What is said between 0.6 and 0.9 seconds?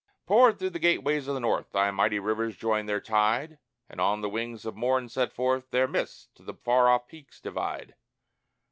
the